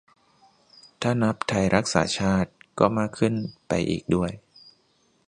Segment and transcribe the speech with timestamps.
[1.01, 3.33] ถ้านับไทยรักษาชาติก็มากขึ้น
[3.67, 4.31] ไปอีกด้วย